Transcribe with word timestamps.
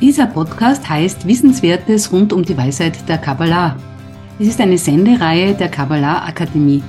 Dieser 0.00 0.26
Podcast 0.26 0.88
heißt 0.88 1.26
Wissenswertes 1.26 2.10
rund 2.12 2.32
um 2.32 2.44
die 2.44 2.56
Weisheit 2.56 3.08
der 3.08 3.16
Kabbalah. 3.16 3.76
Es 4.40 4.48
ist 4.48 4.60
eine 4.60 4.76
Sendereihe 4.76 5.54
der 5.54 5.68
Kabbalah 5.68 6.26
Akademie. 6.26 6.82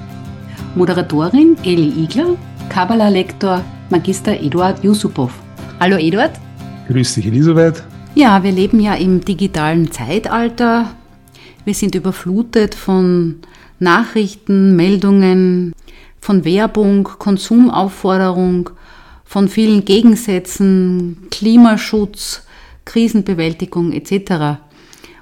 Moderatorin 0.73 1.55
Eli 1.63 2.03
Igler, 2.03 2.35
Kabbalah-Lektor 2.69 3.63
Magister 3.91 4.33
Eduard 4.41 4.83
Yusupov. 4.83 5.31
Hallo 5.79 5.97
Eduard. 5.97 6.31
Grüß 6.87 7.13
dich 7.13 7.27
Elisabeth. 7.27 7.83
Ja, 8.15 8.41
wir 8.43 8.51
leben 8.51 8.79
ja 8.79 8.95
im 8.95 9.23
digitalen 9.23 9.91
Zeitalter. 9.91 10.89
Wir 11.63 11.75
sind 11.75 11.93
überflutet 11.93 12.73
von 12.73 13.35
Nachrichten, 13.79 14.75
Meldungen, 14.75 15.73
von 16.19 16.43
Werbung, 16.43 17.03
Konsumaufforderung, 17.03 18.71
von 19.25 19.47
vielen 19.47 19.85
Gegensätzen, 19.85 21.27
Klimaschutz, 21.29 22.44
Krisenbewältigung 22.85 23.91
etc. 23.91 24.61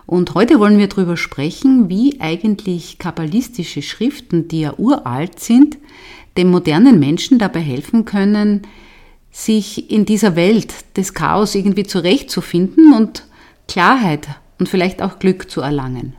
Und 0.05 0.35
heute 0.35 0.59
wollen 0.59 0.77
wir 0.77 0.87
darüber 0.87 1.17
sprechen, 1.17 1.89
wie 1.89 2.19
eigentlich 2.19 2.97
kabbalistische 2.99 3.81
Schriften, 3.81 4.47
die 4.47 4.61
ja 4.61 4.73
uralt 4.77 5.39
sind, 5.39 5.77
dem 6.37 6.49
modernen 6.49 6.99
Menschen 6.99 7.39
dabei 7.39 7.61
helfen 7.61 8.05
können, 8.05 8.63
sich 9.31 9.89
in 9.89 10.05
dieser 10.05 10.35
Welt 10.35 10.73
des 10.97 11.13
Chaos 11.13 11.55
irgendwie 11.55 11.83
zurechtzufinden 11.83 12.93
und 12.93 13.25
Klarheit 13.67 14.27
und 14.59 14.69
vielleicht 14.69 15.01
auch 15.01 15.19
Glück 15.19 15.49
zu 15.49 15.61
erlangen. 15.61 16.15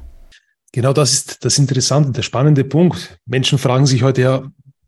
Genau 0.73 0.92
das 0.92 1.12
ist 1.12 1.45
das 1.45 1.59
Interessante, 1.59 2.10
der 2.10 2.23
spannende 2.23 2.65
Punkt. 2.65 3.18
Menschen 3.26 3.59
fragen 3.59 3.87
sich 3.87 4.02
heute 4.02 4.23
ja, 4.23 4.42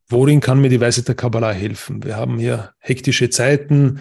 worin 0.08 0.40
kann 0.40 0.60
mir 0.60 0.68
die 0.68 0.80
Weisheit 0.80 1.06
der 1.06 1.14
Kabbalah 1.14 1.52
helfen? 1.52 2.02
Wir 2.02 2.16
haben 2.16 2.38
hier 2.38 2.72
hektische 2.78 3.30
Zeiten, 3.30 4.00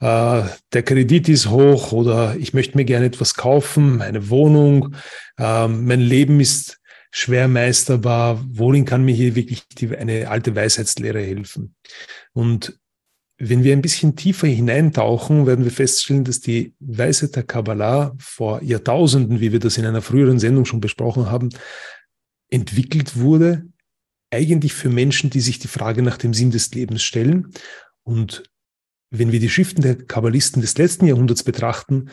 äh, 0.00 0.42
der 0.72 0.82
Kredit 0.82 1.28
ist 1.28 1.48
hoch 1.48 1.92
oder 1.92 2.36
ich 2.36 2.54
möchte 2.54 2.76
mir 2.76 2.84
gerne 2.84 3.06
etwas 3.06 3.34
kaufen, 3.34 4.02
eine 4.02 4.28
Wohnung, 4.28 4.94
äh, 5.38 5.68
mein 5.68 6.00
Leben 6.00 6.40
ist 6.40 6.78
schwer 7.10 7.48
meisterbar. 7.48 8.44
Worin 8.48 8.84
kann 8.84 9.04
mir 9.04 9.14
hier 9.14 9.34
wirklich 9.34 9.66
die, 9.68 9.96
eine 9.96 10.28
alte 10.28 10.54
Weisheitslehre 10.54 11.20
helfen? 11.20 11.74
Und 12.34 12.78
wenn 13.38 13.64
wir 13.64 13.72
ein 13.72 13.82
bisschen 13.82 14.16
tiefer 14.16 14.46
hineintauchen, 14.46 15.46
werden 15.46 15.64
wir 15.64 15.72
feststellen, 15.72 16.24
dass 16.24 16.40
die 16.40 16.74
Weisheit 16.78 17.36
der 17.36 17.42
Kabbalah 17.42 18.14
vor 18.18 18.62
Jahrtausenden, 18.62 19.40
wie 19.40 19.52
wir 19.52 19.60
das 19.60 19.76
in 19.78 19.86
einer 19.86 20.02
früheren 20.02 20.38
Sendung 20.38 20.64
schon 20.64 20.80
besprochen 20.80 21.30
haben, 21.30 21.50
entwickelt 22.50 23.16
wurde, 23.16 23.66
eigentlich 24.30 24.72
für 24.72 24.88
Menschen, 24.88 25.30
die 25.30 25.40
sich 25.40 25.58
die 25.58 25.68
Frage 25.68 26.02
nach 26.02 26.16
dem 26.16 26.34
Sinn 26.34 26.50
des 26.50 26.72
Lebens 26.74 27.02
stellen 27.02 27.52
und 28.04 28.44
wenn 29.10 29.32
wir 29.32 29.40
die 29.40 29.50
Schriften 29.50 29.82
der 29.82 29.96
Kabbalisten 29.96 30.60
des 30.60 30.76
letzten 30.78 31.06
Jahrhunderts 31.06 31.42
betrachten, 31.42 32.10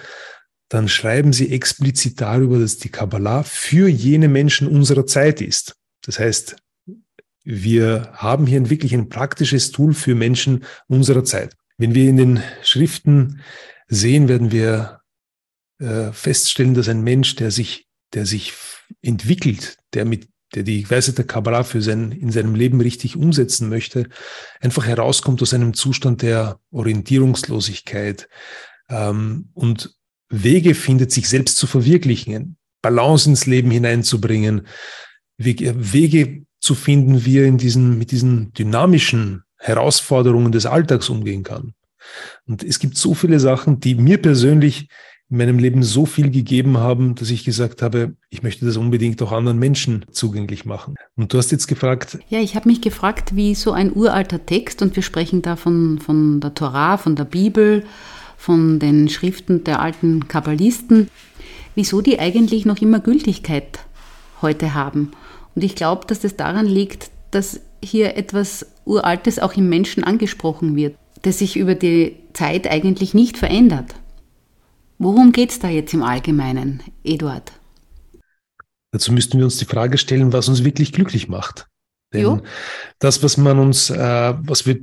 dann 0.70 0.88
schreiben 0.88 1.34
sie 1.34 1.52
explizit 1.52 2.22
darüber, 2.22 2.60
dass 2.60 2.78
die 2.78 2.90
Kabbalah 2.90 3.44
für 3.44 3.88
jene 3.88 4.28
Menschen 4.28 4.68
unserer 4.68 5.06
Zeit 5.06 5.42
ist. 5.42 5.76
Das 6.04 6.20
heißt, 6.20 6.56
wir 7.44 8.12
haben 8.14 8.48
hier 8.48 8.70
wirklich 8.70 8.94
ein 8.94 9.10
praktisches 9.10 9.72
Tool 9.72 9.94
für 9.94 10.16
Menschen 10.16 10.64
unserer 10.88 11.24
Zeit. 11.24 11.56
Wenn 11.78 11.94
wir 11.94 12.10
in 12.10 12.18
den 12.18 12.44
Schriften 12.64 13.42
sehen, 13.88 14.28
werden 14.28 14.52
wir 14.52 15.02
äh, 15.80 16.12
feststellen, 16.12 16.74
dass 16.74 16.88
ein 16.88 17.04
Mensch, 17.04 17.36
der 17.36 17.52
sich, 17.52 17.88
der 18.14 18.26
sich 18.26 18.54
entwickelt, 19.02 19.78
der 19.94 20.06
mit 20.06 20.28
der 20.56 20.64
die 20.64 20.90
Weisheit 20.90 21.18
der 21.18 21.26
Kabbalah 21.26 21.64
für 21.64 21.82
sein, 21.82 22.12
in 22.12 22.32
seinem 22.32 22.56
Leben 22.56 22.82
richtig 22.82 23.16
umsetzen 23.16 23.70
möchte, 23.70 24.08
einfach 24.62 24.86
herauskommt 24.86 25.42
aus 25.42 25.54
einem 25.54 25.74
Zustand 25.74 26.22
der 26.22 26.60
Orientierungslosigkeit 26.72 28.28
ähm, 28.90 29.50
und 29.54 29.96
Wege 30.30 30.76
findet, 30.76 31.12
sich 31.12 31.30
selbst 31.30 31.58
zu 31.58 31.68
verwirklichen, 31.68 32.58
Balance 32.82 33.30
ins 33.30 33.46
Leben 33.46 33.72
hineinzubringen, 33.72 34.68
Wege, 35.38 35.74
Wege 35.94 36.46
zu 36.60 36.76
finden, 36.76 37.26
wie 37.26 37.40
er 37.40 37.46
in 37.46 37.58
diesen, 37.58 37.98
mit 37.98 38.12
diesen 38.12 38.54
dynamischen 38.54 39.44
Herausforderungen 39.58 40.52
des 40.52 40.66
Alltags 40.66 41.10
umgehen 41.10 41.44
kann. 41.44 41.74
Und 42.46 42.64
es 42.64 42.80
gibt 42.80 42.98
so 42.98 43.14
viele 43.14 43.40
Sachen, 43.40 43.80
die 43.80 43.96
mir 43.96 44.22
persönlich 44.22 44.90
in 45.30 45.38
meinem 45.38 45.58
Leben 45.58 45.84
so 45.84 46.06
viel 46.06 46.30
gegeben 46.30 46.78
haben, 46.78 47.16
dass 47.16 47.30
ich 47.30 47.44
gesagt 47.44 47.82
habe, 47.82 48.16
ich 48.30 48.44
möchte 48.44 48.66
das 48.66 48.78
unbedingt 48.78 49.22
auch 49.22 49.32
anderen 49.32 49.58
Menschen 49.58 50.06
zugänglich 50.12 50.66
machen. 50.66 50.96
Und 51.16 51.34
du 51.34 51.38
hast 51.38 51.52
jetzt 51.52 51.68
gefragt. 51.68 52.20
Ja, 52.30 52.40
ich 52.40 52.56
habe 52.56 52.70
mich 52.70 52.82
gefragt, 52.82 53.36
wie 53.36 53.56
so 53.56 53.72
ein 53.72 53.96
uralter 53.96 54.46
Text, 54.46 54.82
und 54.82 54.96
wir 54.96 55.04
sprechen 55.04 55.42
da 55.42 55.56
von, 55.56 56.00
von 56.00 56.40
der 56.40 56.54
Torah, 56.54 56.98
von 56.98 57.16
der 57.16 57.26
Bibel, 57.26 57.84
von 58.38 58.80
den 58.80 59.10
Schriften 59.10 59.64
der 59.64 59.82
alten 59.82 60.28
Kabbalisten, 60.28 61.10
wieso 61.76 62.02
die 62.02 62.20
eigentlich 62.20 62.66
noch 62.66 62.80
immer 62.82 63.00
Gültigkeit 63.00 63.80
heute 64.42 64.74
haben. 64.74 65.12
Und 65.56 65.64
ich 65.64 65.76
glaube, 65.76 66.06
dass 66.08 66.20
das 66.20 66.36
daran 66.36 66.66
liegt, 66.66 67.10
dass 67.32 67.62
hier 67.84 68.18
etwas 68.18 68.68
Uraltes 68.86 69.40
auch 69.40 69.54
im 69.56 69.70
Menschen 69.70 70.04
angesprochen 70.04 70.76
wird, 70.76 70.96
das 71.22 71.40
sich 71.40 71.58
über 71.58 71.76
die 71.76 72.18
Zeit 72.34 72.70
eigentlich 72.70 73.14
nicht 73.14 73.38
verändert. 73.38 73.96
Worum 74.98 75.32
geht 75.32 75.52
es 75.52 75.60
da 75.60 75.70
jetzt 75.70 75.94
im 75.94 76.04
Allgemeinen, 76.04 76.82
Eduard? 77.04 77.52
Dazu 78.92 79.12
müssten 79.12 79.38
wir 79.38 79.46
uns 79.46 79.58
die 79.58 79.66
Frage 79.66 79.98
stellen, 79.98 80.34
was 80.34 80.48
uns 80.48 80.64
wirklich 80.64 80.94
glücklich 80.94 81.28
macht. 81.28 81.68
Denn 82.14 82.22
jo. 82.22 82.42
das, 83.00 83.24
was 83.24 83.38
man 83.38 83.58
uns, 83.58 83.90
äh, 83.90 84.34
was 84.40 84.66
wir 84.68 84.80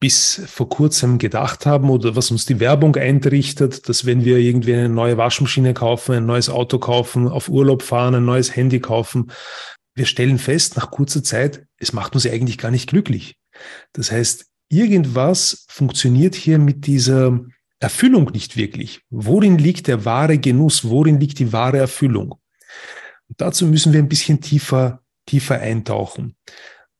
bis 0.00 0.42
vor 0.46 0.68
kurzem 0.68 1.18
gedacht 1.18 1.66
haben 1.66 1.90
oder 1.90 2.14
was 2.14 2.30
uns 2.30 2.46
die 2.46 2.60
Werbung 2.60 2.94
eintrichtet, 2.96 3.88
dass 3.88 4.06
wenn 4.06 4.24
wir 4.24 4.38
irgendwie 4.38 4.74
eine 4.74 4.88
neue 4.88 5.16
Waschmaschine 5.16 5.74
kaufen, 5.74 6.14
ein 6.14 6.26
neues 6.26 6.50
Auto 6.50 6.78
kaufen, 6.78 7.26
auf 7.26 7.48
Urlaub 7.48 7.82
fahren, 7.82 8.14
ein 8.14 8.24
neues 8.24 8.54
Handy 8.54 8.80
kaufen, 8.80 9.32
wir 9.94 10.06
stellen 10.06 10.38
fest 10.38 10.76
nach 10.76 10.90
kurzer 10.90 11.24
Zeit, 11.24 11.66
es 11.78 11.92
macht 11.92 12.14
uns 12.14 12.26
eigentlich 12.26 12.58
gar 12.58 12.70
nicht 12.70 12.88
glücklich. 12.88 13.36
Das 13.92 14.12
heißt, 14.12 14.46
irgendwas 14.68 15.64
funktioniert 15.68 16.36
hier 16.36 16.58
mit 16.58 16.86
dieser 16.86 17.40
Erfüllung 17.80 18.30
nicht 18.32 18.56
wirklich. 18.56 19.02
Worin 19.10 19.58
liegt 19.58 19.86
der 19.86 20.04
wahre 20.04 20.38
Genuss? 20.38 20.88
Worin 20.88 21.20
liegt 21.20 21.38
die 21.38 21.52
wahre 21.52 21.78
Erfüllung? 21.78 22.32
Und 23.28 23.40
dazu 23.40 23.66
müssen 23.66 23.92
wir 23.92 24.00
ein 24.00 24.08
bisschen 24.08 24.40
tiefer, 24.40 25.02
tiefer 25.26 25.60
eintauchen. 25.60 26.34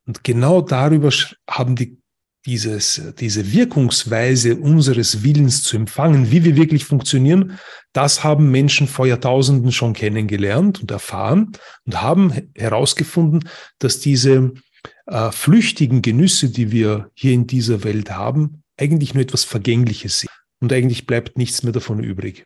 Und 0.05 0.23
genau 0.23 0.61
darüber 0.61 1.11
haben 1.49 1.75
die 1.75 1.99
dieses, 2.45 3.01
diese 3.19 3.51
Wirkungsweise 3.51 4.55
unseres 4.55 5.23
Willens 5.23 5.61
zu 5.61 5.75
empfangen, 5.75 6.31
wie 6.31 6.45
wir 6.45 6.55
wirklich 6.55 6.85
funktionieren, 6.85 7.59
das 7.91 8.23
haben 8.23 8.49
Menschen 8.49 8.87
vor 8.87 9.05
Jahrtausenden 9.05 9.73
schon 9.73 9.93
kennengelernt 9.93 10.79
und 10.81 10.89
erfahren 10.89 11.51
und 11.85 12.01
haben 12.01 12.33
herausgefunden, 12.55 13.49
dass 13.79 13.99
diese 13.99 14.53
äh, 15.07 15.31
flüchtigen 15.31 16.01
Genüsse, 16.01 16.49
die 16.49 16.71
wir 16.71 17.11
hier 17.13 17.33
in 17.33 17.45
dieser 17.45 17.83
Welt 17.83 18.11
haben, 18.11 18.63
eigentlich 18.77 19.13
nur 19.13 19.23
etwas 19.23 19.43
Vergängliches 19.43 20.21
sind 20.21 20.29
und 20.59 20.73
eigentlich 20.73 21.07
bleibt 21.07 21.37
nichts 21.37 21.63
mehr 21.63 21.73
davon 21.73 22.03
übrig. 22.03 22.45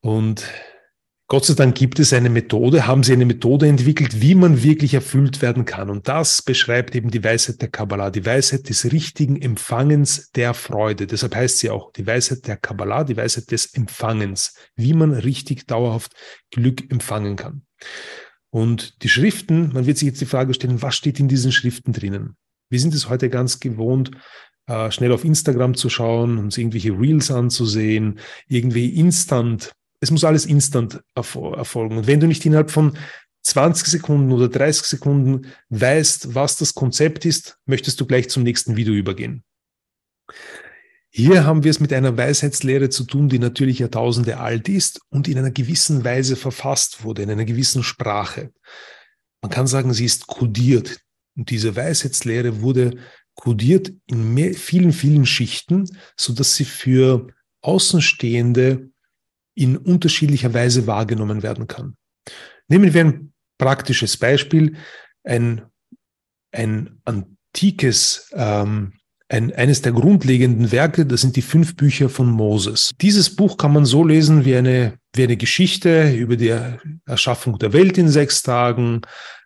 Und 0.00 0.44
Gott 1.30 1.44
sei 1.44 1.52
Dank 1.52 1.74
gibt 1.74 1.98
es 1.98 2.14
eine 2.14 2.30
Methode, 2.30 2.86
haben 2.86 3.02
sie 3.02 3.12
eine 3.12 3.26
Methode 3.26 3.68
entwickelt, 3.68 4.22
wie 4.22 4.34
man 4.34 4.62
wirklich 4.62 4.94
erfüllt 4.94 5.42
werden 5.42 5.66
kann. 5.66 5.90
Und 5.90 6.08
das 6.08 6.40
beschreibt 6.40 6.94
eben 6.94 7.10
die 7.10 7.22
Weisheit 7.22 7.60
der 7.60 7.68
Kabbalah, 7.68 8.10
die 8.10 8.24
Weisheit 8.24 8.70
des 8.70 8.90
richtigen 8.90 9.36
Empfangens 9.36 10.30
der 10.30 10.54
Freude. 10.54 11.06
Deshalb 11.06 11.34
heißt 11.34 11.58
sie 11.58 11.68
auch 11.68 11.92
die 11.92 12.06
Weisheit 12.06 12.46
der 12.46 12.56
Kabbalah, 12.56 13.04
die 13.04 13.18
Weisheit 13.18 13.50
des 13.50 13.74
Empfangens, 13.74 14.54
wie 14.74 14.94
man 14.94 15.12
richtig 15.12 15.66
dauerhaft 15.66 16.14
Glück 16.50 16.90
empfangen 16.90 17.36
kann. 17.36 17.66
Und 18.48 19.02
die 19.02 19.10
Schriften, 19.10 19.70
man 19.74 19.84
wird 19.84 19.98
sich 19.98 20.06
jetzt 20.06 20.22
die 20.22 20.26
Frage 20.26 20.54
stellen, 20.54 20.80
was 20.80 20.96
steht 20.96 21.20
in 21.20 21.28
diesen 21.28 21.52
Schriften 21.52 21.92
drinnen? 21.92 22.36
Wir 22.70 22.80
sind 22.80 22.94
es 22.94 23.10
heute 23.10 23.28
ganz 23.28 23.60
gewohnt, 23.60 24.12
äh, 24.68 24.90
schnell 24.90 25.12
auf 25.12 25.24
Instagram 25.24 25.74
zu 25.74 25.88
schauen, 25.88 26.38
uns 26.38 26.58
irgendwelche 26.58 26.92
Reels 26.92 27.30
anzusehen, 27.30 28.20
irgendwie 28.48 28.90
instant. 28.90 29.72
Es 30.00 30.10
muss 30.10 30.24
alles 30.24 30.46
instant 30.46 31.02
erfolgen. 31.14 31.98
Und 31.98 32.06
wenn 32.06 32.20
du 32.20 32.26
nicht 32.26 32.44
innerhalb 32.46 32.70
von 32.70 32.96
20 33.42 33.88
Sekunden 33.88 34.30
oder 34.30 34.48
30 34.48 34.86
Sekunden 34.86 35.46
weißt, 35.70 36.34
was 36.34 36.56
das 36.56 36.74
Konzept 36.74 37.24
ist, 37.24 37.58
möchtest 37.64 38.00
du 38.00 38.06
gleich 38.06 38.28
zum 38.28 38.42
nächsten 38.42 38.76
Video 38.76 38.94
übergehen. 38.94 39.42
Hier 41.10 41.44
haben 41.44 41.64
wir 41.64 41.70
es 41.70 41.80
mit 41.80 41.92
einer 41.92 42.16
Weisheitslehre 42.16 42.90
zu 42.90 43.04
tun, 43.04 43.30
die 43.30 43.38
natürlich 43.38 43.78
Jahrtausende 43.78 44.38
alt 44.38 44.68
ist 44.68 45.00
und 45.08 45.26
in 45.26 45.38
einer 45.38 45.50
gewissen 45.50 46.04
Weise 46.04 46.36
verfasst 46.36 47.02
wurde, 47.02 47.22
in 47.22 47.30
einer 47.30 47.46
gewissen 47.46 47.82
Sprache. 47.82 48.52
Man 49.40 49.50
kann 49.50 49.66
sagen, 49.66 49.94
sie 49.94 50.04
ist 50.04 50.26
kodiert. 50.26 51.00
Und 51.36 51.50
diese 51.50 51.74
Weisheitslehre 51.74 52.60
wurde 52.60 52.98
kodiert 53.38 53.92
in 54.06 54.34
mehr, 54.34 54.52
vielen, 54.54 54.92
vielen 54.92 55.24
Schichten, 55.24 55.88
so 56.16 56.32
dass 56.32 56.56
sie 56.56 56.64
für 56.64 57.28
Außenstehende 57.62 58.90
in 59.54 59.76
unterschiedlicher 59.76 60.52
Weise 60.54 60.86
wahrgenommen 60.86 61.42
werden 61.42 61.66
kann. 61.68 61.96
Nehmen 62.68 62.92
wir 62.92 63.04
ein 63.04 63.32
praktisches 63.56 64.16
Beispiel. 64.16 64.76
Ein, 65.24 65.62
ein 66.52 67.00
antikes, 67.04 68.30
ähm, 68.34 68.94
ein, 69.28 69.52
eines 69.54 69.82
der 69.82 69.92
grundlegenden 69.92 70.72
Werke, 70.72 71.06
das 71.06 71.20
sind 71.20 71.36
die 71.36 71.42
fünf 71.42 71.76
Bücher 71.76 72.08
von 72.08 72.30
Moses. 72.30 72.90
Dieses 73.00 73.34
Buch 73.34 73.56
kann 73.56 73.72
man 73.72 73.84
so 73.84 74.04
lesen 74.04 74.44
wie 74.44 74.56
eine, 74.56 74.98
wie 75.14 75.24
eine 75.24 75.36
Geschichte 75.36 76.12
über 76.12 76.36
die 76.36 76.54
Erschaffung 77.06 77.58
der 77.58 77.72
Welt 77.72 77.98
in 77.98 78.08
sechs 78.08 78.42
Tagen, 78.42 79.02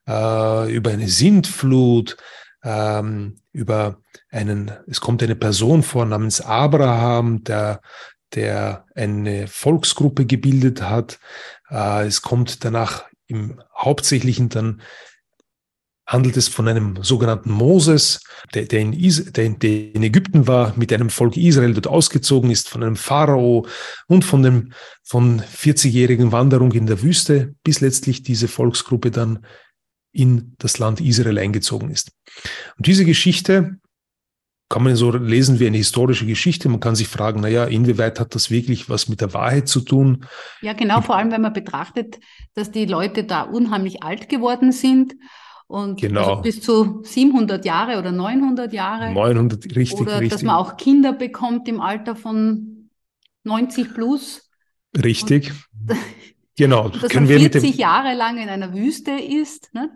äh, 0.09 0.75
über 0.75 0.91
eine 0.91 1.09
Sintflut, 1.09 2.17
ähm, 2.63 3.37
über 3.53 3.99
einen, 4.31 4.71
es 4.87 5.01
kommt 5.01 5.23
eine 5.23 5.37
Person 5.37 5.83
vor 5.83 6.05
namens 6.07 6.41
Abraham, 6.41 7.45
der, 7.45 7.81
der 8.35 8.87
eine 8.95 9.49
Volksgruppe 9.49 10.27
gebildet 10.27 10.83
hat. 10.83 11.19
Äh, 11.71 12.07
es 12.07 12.23
kommt 12.23 12.65
danach 12.65 13.05
im 13.27 13.61
Hauptsächlichen 13.77 14.49
dann 14.49 14.83
handelt 16.07 16.37
es 16.37 16.49
von 16.49 16.69
einem 16.69 17.03
sogenannten 17.03 17.51
Moses, 17.51 18.21
der, 18.55 18.65
der, 18.67 18.81
in 18.81 18.93
Is 18.93 19.33
der, 19.33 19.49
der 19.49 19.95
in 19.95 20.03
Ägypten 20.03 20.47
war, 20.47 20.75
mit 20.77 20.93
einem 20.93 21.11
Volk 21.11 21.37
Israel 21.37 21.75
dort 21.75 21.87
ausgezogen 21.87 22.51
ist, 22.51 22.69
von 22.69 22.83
einem 22.83 22.97
Pharao 22.97 23.67
und 24.09 24.25
von 24.25 24.43
dem 24.43 24.73
von 25.03 25.41
40-jährigen 25.41 26.33
Wanderung 26.33 26.73
in 26.73 26.87
der 26.87 27.03
Wüste, 27.03 27.55
bis 27.65 27.81
letztlich 27.81 28.23
diese 28.23 28.49
Volksgruppe 28.49 29.11
dann 29.11 29.47
in 30.13 30.55
das 30.59 30.79
Land 30.79 31.01
Israel 31.01 31.39
eingezogen 31.39 31.91
ist. 31.91 32.13
Und 32.77 32.87
diese 32.87 33.05
Geschichte 33.05 33.79
kann 34.69 34.85
man 34.85 34.97
so 34.97 35.11
lesen 35.11 35.61
wie 35.61 35.67
eine 35.67 35.77
historische 35.77 36.25
Geschichte. 36.25 36.71
Man 36.71 36.81
kann 36.81 36.95
sich 36.95 37.09
fragen, 37.09 37.43
naja, 37.43 37.65
inwieweit 37.65 38.19
hat 38.19 38.35
das 38.35 38.51
wirklich 38.51 38.89
was 38.89 39.07
mit 39.07 39.21
der 39.21 39.35
Wahrheit 39.35 39.69
zu 39.69 39.83
tun? 39.83 40.25
Ja, 40.63 40.73
genau, 40.73 41.03
vor 41.03 41.17
allem 41.17 41.31
wenn 41.31 41.43
man 41.43 41.53
betrachtet, 41.53 42.19
dass 42.55 42.71
die 42.71 42.87
Leute 42.87 43.25
da 43.25 43.43
unheimlich 43.43 44.03
alt 44.03 44.31
geworden 44.31 44.73
sind 44.73 45.15
und 45.67 46.01
genau. 46.01 46.37
also 46.37 46.43
bis 46.43 46.63
zu 46.63 47.03
700 47.03 47.65
Jahre 47.67 47.99
oder 47.99 48.13
900 48.13 48.73
Jahre. 48.73 49.13
900, 49.13 49.77
richtig, 49.77 50.01
oder 50.01 50.21
richtig. 50.21 50.31
dass 50.31 50.43
man 50.43 50.57
auch 50.57 50.79
Kinder 50.79 51.13
bekommt 51.13 51.69
im 51.69 51.81
Alter 51.81 52.17
von 52.17 52.91
90 53.45 53.93
plus. 53.93 54.51
Richtig. 54.97 55.53
Und, 55.87 55.97
genau. 56.57 56.89
dass 57.01 57.11
Können 57.11 57.27
man 57.27 57.41
40 57.41 57.77
Jahre 57.77 58.15
lang 58.15 58.39
in 58.39 58.49
einer 58.49 58.75
Wüste 58.75 59.13
ist. 59.13 59.69
Ne? 59.75 59.91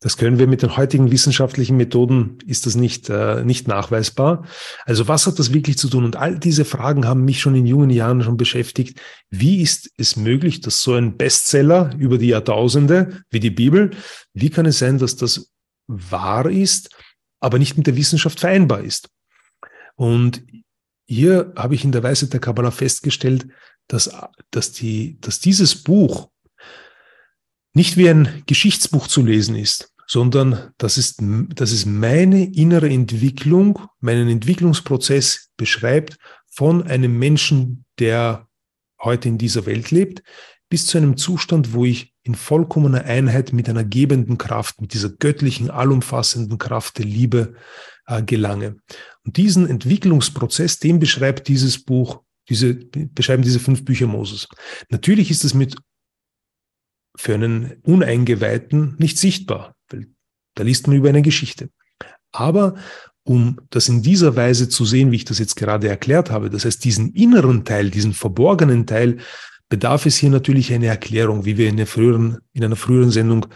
Das 0.00 0.16
können 0.16 0.38
wir 0.38 0.46
mit 0.46 0.62
den 0.62 0.76
heutigen 0.76 1.10
wissenschaftlichen 1.10 1.76
Methoden, 1.76 2.38
ist 2.46 2.66
das 2.66 2.76
nicht, 2.76 3.10
äh, 3.10 3.44
nicht 3.44 3.66
nachweisbar. 3.66 4.46
Also 4.84 5.08
was 5.08 5.26
hat 5.26 5.38
das 5.38 5.52
wirklich 5.52 5.76
zu 5.78 5.88
tun? 5.88 6.04
Und 6.04 6.16
all 6.16 6.38
diese 6.38 6.64
Fragen 6.64 7.06
haben 7.06 7.24
mich 7.24 7.40
schon 7.40 7.56
in 7.56 7.66
jungen 7.66 7.90
Jahren 7.90 8.22
schon 8.22 8.36
beschäftigt. 8.36 9.00
Wie 9.30 9.62
ist 9.62 9.90
es 9.96 10.16
möglich, 10.16 10.60
dass 10.60 10.82
so 10.82 10.94
ein 10.94 11.16
Bestseller 11.16 11.90
über 11.98 12.18
die 12.18 12.28
Jahrtausende 12.28 13.22
wie 13.30 13.40
die 13.40 13.50
Bibel, 13.50 13.90
wie 14.32 14.50
kann 14.50 14.66
es 14.66 14.78
sein, 14.78 14.98
dass 14.98 15.16
das 15.16 15.50
wahr 15.88 16.48
ist, 16.48 16.90
aber 17.40 17.58
nicht 17.58 17.76
mit 17.76 17.86
der 17.86 17.96
Wissenschaft 17.96 18.40
vereinbar 18.40 18.82
ist? 18.82 19.08
Und 19.96 20.44
hier 21.06 21.52
habe 21.56 21.74
ich 21.74 21.84
in 21.84 21.92
der 21.92 22.02
Weisheit 22.02 22.32
der 22.32 22.40
Kabbalah 22.40 22.70
festgestellt, 22.70 23.46
dass, 23.88 24.10
dass, 24.50 24.72
die, 24.72 25.18
dass 25.20 25.40
dieses 25.40 25.82
Buch 25.82 26.28
nicht 27.76 27.98
wie 27.98 28.08
ein 28.08 28.42
Geschichtsbuch 28.46 29.06
zu 29.06 29.22
lesen 29.22 29.54
ist, 29.54 29.92
sondern 30.06 30.70
dass 30.78 30.96
es, 30.96 31.16
dass 31.18 31.72
es 31.72 31.84
meine 31.84 32.50
innere 32.54 32.88
Entwicklung, 32.88 33.78
meinen 34.00 34.30
Entwicklungsprozess 34.30 35.50
beschreibt 35.58 36.16
von 36.48 36.84
einem 36.84 37.18
Menschen, 37.18 37.84
der 37.98 38.48
heute 39.02 39.28
in 39.28 39.36
dieser 39.36 39.66
Welt 39.66 39.90
lebt, 39.90 40.22
bis 40.70 40.86
zu 40.86 40.96
einem 40.96 41.18
Zustand, 41.18 41.74
wo 41.74 41.84
ich 41.84 42.14
in 42.22 42.34
vollkommener 42.34 43.04
Einheit 43.04 43.52
mit 43.52 43.68
einer 43.68 43.84
gebenden 43.84 44.38
Kraft, 44.38 44.80
mit 44.80 44.94
dieser 44.94 45.10
göttlichen, 45.10 45.70
allumfassenden 45.70 46.56
Kraft 46.56 46.96
der 46.96 47.04
Liebe 47.04 47.56
äh, 48.06 48.22
gelange. 48.22 48.78
Und 49.22 49.36
diesen 49.36 49.68
Entwicklungsprozess, 49.68 50.78
den 50.78 50.98
beschreibt 50.98 51.46
dieses 51.46 51.84
Buch, 51.84 52.22
diese, 52.48 52.74
beschreiben 52.74 53.42
diese 53.42 53.60
fünf 53.60 53.84
Bücher 53.84 54.06
Moses. 54.06 54.48
Natürlich 54.88 55.30
ist 55.30 55.44
es 55.44 55.52
mit 55.52 55.76
für 57.16 57.34
einen 57.34 57.78
Uneingeweihten 57.82 58.96
nicht 58.98 59.18
sichtbar, 59.18 59.74
weil 59.90 60.08
da 60.54 60.62
liest 60.62 60.86
man 60.86 60.96
über 60.96 61.08
eine 61.08 61.22
Geschichte. 61.22 61.70
Aber 62.32 62.76
um 63.24 63.60
das 63.70 63.88
in 63.88 64.02
dieser 64.02 64.36
Weise 64.36 64.68
zu 64.68 64.84
sehen, 64.84 65.10
wie 65.10 65.16
ich 65.16 65.24
das 65.24 65.38
jetzt 65.38 65.56
gerade 65.56 65.88
erklärt 65.88 66.30
habe, 66.30 66.48
das 66.48 66.64
heißt 66.64 66.84
diesen 66.84 67.12
inneren 67.12 67.64
Teil, 67.64 67.90
diesen 67.90 68.14
verborgenen 68.14 68.86
Teil, 68.86 69.18
bedarf 69.68 70.06
es 70.06 70.16
hier 70.16 70.30
natürlich 70.30 70.72
eine 70.72 70.86
Erklärung, 70.86 71.44
wie 71.44 71.56
wir 71.56 71.68
in, 71.68 71.76
der 71.76 71.86
früheren, 71.86 72.38
in 72.52 72.64
einer 72.64 72.76
früheren 72.76 73.10
Sendung 73.10 73.46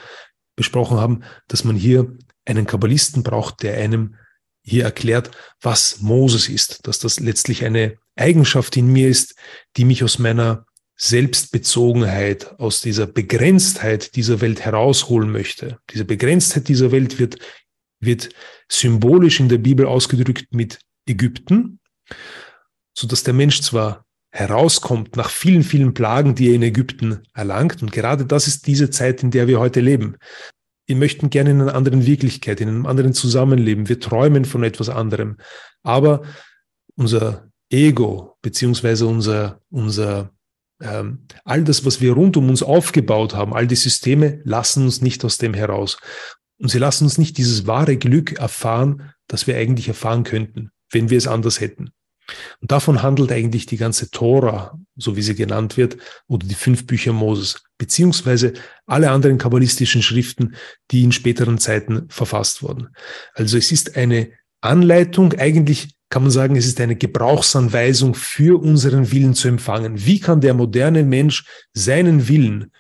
besprochen 0.56 0.98
haben, 0.98 1.20
dass 1.46 1.64
man 1.64 1.76
hier 1.76 2.16
einen 2.44 2.66
Kabbalisten 2.66 3.22
braucht, 3.22 3.62
der 3.62 3.76
einem 3.76 4.16
hier 4.62 4.84
erklärt, 4.84 5.30
was 5.60 6.00
Moses 6.00 6.48
ist, 6.48 6.86
dass 6.86 6.98
das 6.98 7.20
letztlich 7.20 7.64
eine 7.64 7.96
Eigenschaft 8.16 8.76
in 8.76 8.88
mir 8.92 9.08
ist, 9.08 9.34
die 9.76 9.84
mich 9.84 10.04
aus 10.04 10.18
meiner 10.18 10.66
Selbstbezogenheit, 11.02 12.60
aus 12.60 12.82
dieser 12.82 13.06
Begrenztheit 13.06 14.16
dieser 14.16 14.42
Welt 14.42 14.60
herausholen 14.60 15.32
möchte. 15.32 15.78
Diese 15.90 16.04
Begrenztheit 16.04 16.68
dieser 16.68 16.92
Welt 16.92 17.18
wird, 17.18 17.38
wird 18.00 18.28
symbolisch 18.70 19.40
in 19.40 19.48
der 19.48 19.56
Bibel 19.56 19.86
ausgedrückt 19.86 20.48
mit 20.52 20.78
Ägypten, 21.08 21.80
so 22.92 23.06
dass 23.06 23.22
der 23.22 23.32
Mensch 23.32 23.62
zwar 23.62 24.04
herauskommt 24.30 25.16
nach 25.16 25.30
vielen, 25.30 25.62
vielen 25.62 25.94
Plagen, 25.94 26.34
die 26.34 26.50
er 26.50 26.54
in 26.54 26.62
Ägypten 26.62 27.22
erlangt. 27.32 27.80
Und 27.80 27.92
gerade 27.92 28.26
das 28.26 28.46
ist 28.46 28.66
diese 28.66 28.90
Zeit, 28.90 29.22
in 29.22 29.30
der 29.30 29.48
wir 29.48 29.58
heute 29.58 29.80
leben. 29.80 30.16
Wir 30.86 30.96
möchten 30.96 31.30
gerne 31.30 31.50
in 31.50 31.62
einer 31.62 31.74
anderen 31.74 32.04
Wirklichkeit, 32.04 32.60
in 32.60 32.68
einem 32.68 32.84
anderen 32.84 33.14
Zusammenleben. 33.14 33.88
Wir 33.88 34.00
träumen 34.00 34.44
von 34.44 34.64
etwas 34.64 34.90
anderem. 34.90 35.38
Aber 35.82 36.24
unser 36.94 37.48
Ego, 37.70 38.36
beziehungsweise 38.42 39.06
unser, 39.06 39.62
unser 39.70 40.30
ähm, 40.80 41.26
all 41.44 41.64
das, 41.64 41.84
was 41.84 42.00
wir 42.00 42.12
rund 42.12 42.36
um 42.36 42.48
uns 42.48 42.62
aufgebaut 42.62 43.34
haben, 43.34 43.54
all 43.54 43.66
die 43.66 43.76
Systeme 43.76 44.40
lassen 44.44 44.84
uns 44.84 45.00
nicht 45.00 45.24
aus 45.24 45.38
dem 45.38 45.54
heraus. 45.54 45.98
Und 46.58 46.70
sie 46.70 46.78
lassen 46.78 47.04
uns 47.04 47.18
nicht 47.18 47.38
dieses 47.38 47.66
wahre 47.66 47.96
Glück 47.96 48.38
erfahren, 48.38 49.12
das 49.26 49.46
wir 49.46 49.56
eigentlich 49.56 49.88
erfahren 49.88 50.24
könnten, 50.24 50.70
wenn 50.90 51.10
wir 51.10 51.18
es 51.18 51.26
anders 51.26 51.60
hätten. 51.60 51.90
Und 52.60 52.70
davon 52.70 53.02
handelt 53.02 53.32
eigentlich 53.32 53.66
die 53.66 53.76
ganze 53.76 54.10
Tora, 54.10 54.78
so 54.96 55.16
wie 55.16 55.22
sie 55.22 55.34
genannt 55.34 55.76
wird, 55.76 55.96
oder 56.28 56.46
die 56.46 56.54
fünf 56.54 56.86
Bücher 56.86 57.12
Moses, 57.12 57.62
beziehungsweise 57.78 58.52
alle 58.86 59.10
anderen 59.10 59.38
kabbalistischen 59.38 60.02
Schriften, 60.02 60.54
die 60.90 61.02
in 61.02 61.12
späteren 61.12 61.58
Zeiten 61.58 62.08
verfasst 62.08 62.62
wurden. 62.62 62.88
Also 63.34 63.56
es 63.56 63.72
ist 63.72 63.96
eine 63.96 64.30
Anleitung, 64.60 65.32
eigentlich 65.34 65.94
kann 66.10 66.22
man 66.22 66.30
sagen, 66.30 66.56
es 66.56 66.66
ist 66.66 66.80
eine 66.80 66.96
Gebrauchsanweisung 66.96 68.14
für 68.14 68.60
unseren 68.60 69.10
Willen 69.12 69.34
zu 69.34 69.48
empfangen. 69.48 70.04
Wie 70.04 70.20
kann 70.20 70.40
der 70.40 70.54
moderne 70.54 71.04
Mensch 71.04 71.44
seinen 71.72 72.28
Willen, 72.28 72.72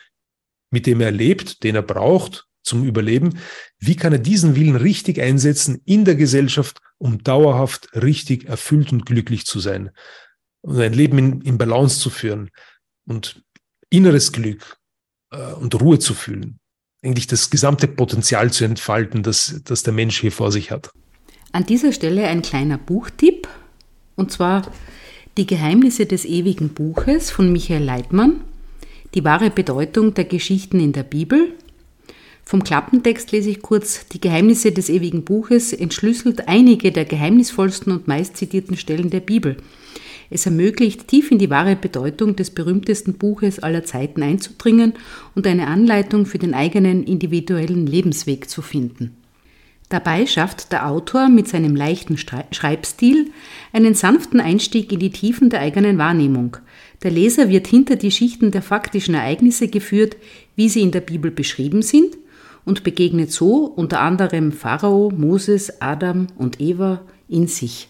mit 0.70 0.86
dem 0.86 1.00
er 1.00 1.12
lebt, 1.12 1.62
den 1.62 1.76
er 1.76 1.82
braucht 1.82 2.46
zum 2.62 2.84
Überleben, 2.84 3.38
wie 3.78 3.96
kann 3.96 4.12
er 4.12 4.18
diesen 4.18 4.56
Willen 4.56 4.76
richtig 4.76 5.20
einsetzen 5.20 5.80
in 5.84 6.04
der 6.04 6.16
Gesellschaft, 6.16 6.80
um 6.98 7.22
dauerhaft 7.22 7.88
richtig 7.94 8.46
erfüllt 8.46 8.92
und 8.92 9.06
glücklich 9.06 9.46
zu 9.46 9.60
sein 9.60 9.90
und 10.62 10.80
ein 10.80 10.92
Leben 10.92 11.18
in, 11.18 11.40
in 11.40 11.58
Balance 11.58 12.00
zu 12.00 12.10
führen 12.10 12.50
und 13.06 13.42
inneres 13.88 14.32
Glück 14.32 14.76
äh, 15.30 15.52
und 15.54 15.80
Ruhe 15.80 15.98
zu 15.98 16.14
fühlen. 16.14 16.58
Eigentlich 17.02 17.26
das 17.26 17.48
gesamte 17.48 17.88
Potenzial 17.88 18.52
zu 18.52 18.64
entfalten, 18.64 19.22
das, 19.22 19.62
das 19.64 19.82
der 19.82 19.92
Mensch 19.92 20.20
hier 20.20 20.32
vor 20.32 20.52
sich 20.52 20.70
hat. 20.70 20.90
An 21.52 21.66
dieser 21.66 21.92
Stelle 21.92 22.28
ein 22.28 22.42
kleiner 22.42 22.78
Buchtipp, 22.78 23.48
und 24.14 24.30
zwar 24.30 24.70
Die 25.36 25.46
Geheimnisse 25.46 26.06
des 26.06 26.24
ewigen 26.24 26.70
Buches 26.70 27.30
von 27.30 27.50
Michael 27.50 27.82
Leitmann, 27.82 28.40
die 29.14 29.24
wahre 29.24 29.50
Bedeutung 29.50 30.14
der 30.14 30.26
Geschichten 30.26 30.78
in 30.78 30.92
der 30.92 31.02
Bibel. 31.02 31.52
Vom 32.44 32.62
Klappentext 32.62 33.32
lese 33.32 33.50
ich 33.50 33.62
kurz, 33.62 34.06
Die 34.08 34.20
Geheimnisse 34.20 34.70
des 34.70 34.88
ewigen 34.88 35.24
Buches 35.24 35.72
entschlüsselt 35.72 36.46
einige 36.46 36.92
der 36.92 37.04
geheimnisvollsten 37.04 37.92
und 37.92 38.06
meistzitierten 38.06 38.76
Stellen 38.76 39.10
der 39.10 39.20
Bibel. 39.20 39.56
Es 40.30 40.46
ermöglicht, 40.46 41.08
tief 41.08 41.32
in 41.32 41.38
die 41.38 41.50
wahre 41.50 41.74
Bedeutung 41.74 42.36
des 42.36 42.50
berühmtesten 42.50 43.14
Buches 43.14 43.58
aller 43.58 43.84
Zeiten 43.84 44.22
einzudringen 44.22 44.92
und 45.34 45.48
eine 45.48 45.66
Anleitung 45.66 46.26
für 46.26 46.38
den 46.38 46.54
eigenen 46.54 47.02
individuellen 47.02 47.88
Lebensweg 47.88 48.48
zu 48.48 48.62
finden. 48.62 49.16
Dabei 49.90 50.24
schafft 50.24 50.70
der 50.70 50.86
Autor 50.86 51.28
mit 51.28 51.48
seinem 51.48 51.74
leichten 51.74 52.16
Schreibstil 52.16 53.32
einen 53.72 53.94
sanften 53.94 54.40
Einstieg 54.40 54.92
in 54.92 55.00
die 55.00 55.10
Tiefen 55.10 55.50
der 55.50 55.60
eigenen 55.60 55.98
Wahrnehmung. 55.98 56.58
Der 57.02 57.10
Leser 57.10 57.48
wird 57.48 57.66
hinter 57.66 57.96
die 57.96 58.12
Schichten 58.12 58.52
der 58.52 58.62
faktischen 58.62 59.14
Ereignisse 59.14 59.66
geführt, 59.66 60.16
wie 60.54 60.68
sie 60.68 60.82
in 60.82 60.92
der 60.92 61.00
Bibel 61.00 61.32
beschrieben 61.32 61.82
sind, 61.82 62.16
und 62.64 62.84
begegnet 62.84 63.32
so 63.32 63.64
unter 63.64 64.00
anderem 64.00 64.52
Pharao, 64.52 65.10
Moses, 65.10 65.80
Adam 65.82 66.28
und 66.36 66.60
Eva 66.60 67.00
in 67.26 67.48
sich. 67.48 67.88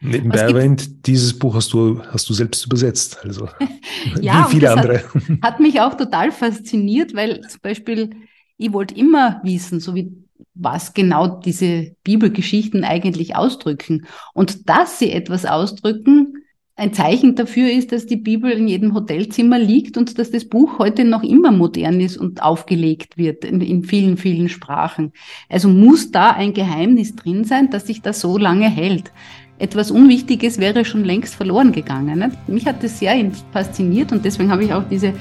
Nebenbei 0.00 0.38
erwähnt, 0.38 1.06
dieses 1.06 1.36
Buch 1.36 1.56
hast 1.56 1.72
du, 1.72 2.00
hast 2.12 2.28
du 2.28 2.34
selbst 2.34 2.64
übersetzt, 2.66 3.18
also 3.24 3.48
ja, 4.20 4.46
wie 4.46 4.52
viele 4.52 4.70
andere. 4.70 5.02
Hat, 5.02 5.42
hat 5.42 5.60
mich 5.60 5.80
auch 5.80 5.94
total 5.94 6.30
fasziniert, 6.30 7.12
weil 7.14 7.40
zum 7.40 7.60
Beispiel, 7.60 8.10
ich 8.56 8.72
wollte 8.72 8.94
immer 8.94 9.40
wissen, 9.42 9.80
so 9.80 9.96
wie 9.96 10.23
was 10.54 10.94
genau 10.94 11.26
diese 11.26 11.94
Bibelgeschichten 12.04 12.84
eigentlich 12.84 13.36
ausdrücken. 13.36 14.06
Und 14.32 14.68
dass 14.68 14.98
sie 14.98 15.10
etwas 15.10 15.46
ausdrücken, 15.46 16.44
ein 16.76 16.92
Zeichen 16.92 17.36
dafür 17.36 17.70
ist, 17.70 17.92
dass 17.92 18.06
die 18.06 18.16
Bibel 18.16 18.50
in 18.50 18.66
jedem 18.66 18.94
Hotelzimmer 18.94 19.60
liegt 19.60 19.96
und 19.96 20.18
dass 20.18 20.32
das 20.32 20.44
Buch 20.44 20.80
heute 20.80 21.04
noch 21.04 21.22
immer 21.22 21.52
modern 21.52 22.00
ist 22.00 22.16
und 22.16 22.42
aufgelegt 22.42 23.16
wird 23.16 23.44
in, 23.44 23.60
in, 23.60 23.84
vielen, 23.84 24.16
vielen 24.16 24.48
Sprachen. 24.48 25.12
Also 25.48 25.68
muss 25.68 26.10
da 26.10 26.30
ein 26.30 26.52
Geheimnis 26.52 27.14
drin 27.14 27.44
sein, 27.44 27.70
dass 27.70 27.86
sich 27.86 28.02
das 28.02 28.20
so 28.20 28.38
lange 28.38 28.68
hält. 28.68 29.12
Etwas 29.56 29.92
Unwichtiges 29.92 30.58
wäre 30.58 30.84
schon 30.84 31.04
längst 31.04 31.36
verloren 31.36 31.70
gegangen. 31.70 32.36
Mich 32.48 32.66
hat 32.66 32.82
das 32.82 32.98
sehr 32.98 33.30
fasziniert 33.52 34.10
und 34.10 34.24
deswegen 34.24 34.50
habe 34.50 34.64
ich 34.64 34.72
auch 34.72 34.82
diese 34.88 35.14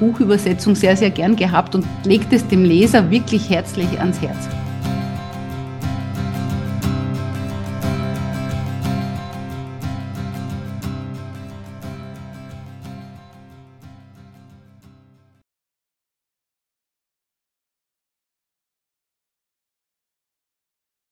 Buchübersetzung 0.00 0.74
sehr, 0.74 0.96
sehr 0.96 1.10
gern 1.10 1.36
gehabt 1.36 1.74
und 1.74 1.86
legt 2.04 2.32
es 2.32 2.46
dem 2.48 2.64
Leser 2.64 3.10
wirklich 3.10 3.48
herzlich 3.50 3.98
ans 3.98 4.20
Herz. 4.20 4.48